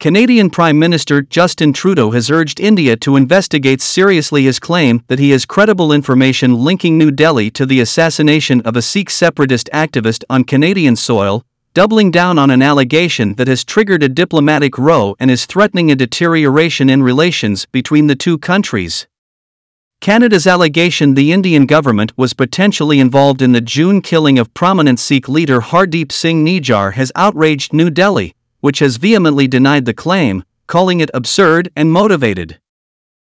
Canadian 0.00 0.48
Prime 0.48 0.78
Minister 0.78 1.20
Justin 1.20 1.74
Trudeau 1.74 2.12
has 2.12 2.30
urged 2.30 2.58
India 2.58 2.96
to 2.96 3.16
investigate 3.16 3.82
seriously 3.82 4.44
his 4.44 4.58
claim 4.58 5.04
that 5.08 5.18
he 5.18 5.28
has 5.32 5.44
credible 5.44 5.92
information 5.92 6.54
linking 6.54 6.96
New 6.96 7.10
Delhi 7.10 7.50
to 7.50 7.66
the 7.66 7.80
assassination 7.80 8.62
of 8.62 8.76
a 8.76 8.80
Sikh 8.80 9.10
separatist 9.10 9.68
activist 9.74 10.24
on 10.30 10.44
Canadian 10.44 10.96
soil, 10.96 11.44
doubling 11.74 12.10
down 12.10 12.38
on 12.38 12.50
an 12.50 12.62
allegation 12.62 13.34
that 13.34 13.46
has 13.46 13.62
triggered 13.62 14.02
a 14.02 14.08
diplomatic 14.08 14.78
row 14.78 15.16
and 15.20 15.30
is 15.30 15.44
threatening 15.44 15.90
a 15.90 15.94
deterioration 15.94 16.88
in 16.88 17.02
relations 17.02 17.66
between 17.66 18.06
the 18.06 18.16
two 18.16 18.38
countries. 18.38 19.06
Canada's 20.00 20.46
allegation 20.46 21.12
the 21.12 21.30
Indian 21.30 21.66
government 21.66 22.16
was 22.16 22.32
potentially 22.32 23.00
involved 23.00 23.42
in 23.42 23.52
the 23.52 23.60
June 23.60 24.00
killing 24.00 24.38
of 24.38 24.54
prominent 24.54 24.98
Sikh 24.98 25.28
leader 25.28 25.60
Hardeep 25.60 26.10
Singh 26.10 26.42
Nijjar 26.46 26.94
has 26.94 27.12
outraged 27.14 27.74
New 27.74 27.90
Delhi 27.90 28.34
which 28.60 28.78
has 28.78 28.96
vehemently 28.96 29.48
denied 29.48 29.84
the 29.84 29.94
claim, 29.94 30.44
calling 30.66 31.00
it 31.00 31.10
absurd 31.12 31.70
and 31.74 31.92
motivated. 31.92 32.60